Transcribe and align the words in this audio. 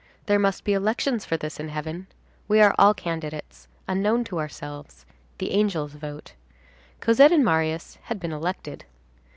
There 0.25 0.39
must 0.39 0.63
be 0.63 0.73
elections 0.73 1.25
for 1.25 1.37
this 1.37 1.59
in 1.59 1.69
heaven; 1.69 2.07
we 2.47 2.59
are 2.59 2.73
all 2.79 2.95
candidates, 2.95 3.67
unknown 3.87 4.23
to 4.23 4.39
ourselves; 4.39 5.05
the 5.37 5.51
angels 5.51 5.93
vote. 5.93 6.33
Cosette 7.01 7.31
and 7.31 7.45
Marius 7.45 7.99
had 8.05 8.19
been 8.19 8.31
elected. 8.33 8.85